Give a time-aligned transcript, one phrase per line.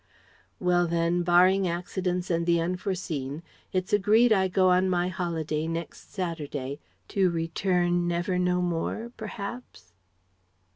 [0.59, 6.11] "Well, then, barring accidents and the unforeseen, it's agreed I go on my holiday next
[6.11, 9.93] Saturday, to return never no more perhaps